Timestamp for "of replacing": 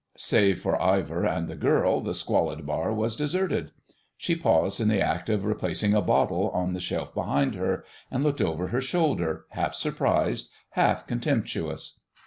5.29-5.93